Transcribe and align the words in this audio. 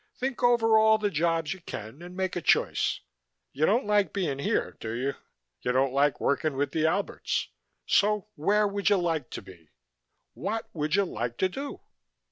Think 0.15 0.41
over 0.41 0.79
all 0.79 0.97
the 0.97 1.11
jobs 1.11 1.53
you 1.53 1.61
can 1.61 2.01
and 2.01 2.17
make 2.17 2.35
a 2.35 2.41
choice. 2.41 3.01
You 3.53 3.67
don't 3.67 3.85
like 3.85 4.11
being 4.13 4.39
here, 4.39 4.75
do 4.79 4.93
you? 4.93 5.13
You 5.61 5.73
don't 5.73 5.93
like 5.93 6.19
working 6.19 6.55
with 6.55 6.71
the 6.71 6.87
Alberts. 6.87 7.49
So 7.85 8.25
where 8.33 8.67
would 8.67 8.89
you 8.89 8.97
like 8.97 9.29
to 9.29 9.43
be? 9.43 9.69
What 10.33 10.67
would 10.73 10.95
you 10.95 11.05
like 11.05 11.37
to 11.37 11.49
do?" 11.49 11.81